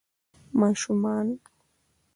ماشومان 0.59 1.39